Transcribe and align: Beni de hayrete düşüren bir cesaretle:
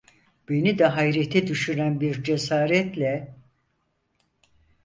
Beni 0.49 0.79
de 0.79 0.85
hayrete 0.85 1.47
düşüren 1.47 2.01
bir 2.01 2.23
cesaretle: 2.23 3.35